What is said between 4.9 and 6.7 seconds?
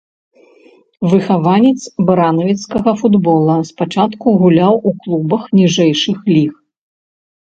у клубах ніжэйшых ліг.